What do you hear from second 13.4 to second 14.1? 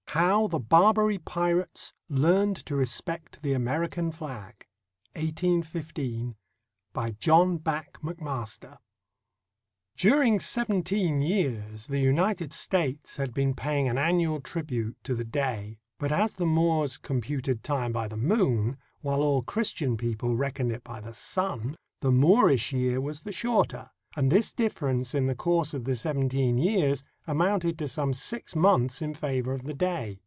paying an